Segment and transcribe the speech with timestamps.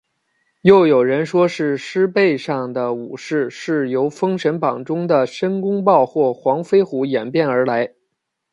[0.63, 7.93] 又有人说是狮背上的武士是由封神榜中的申公豹或黄飞虎演变而来。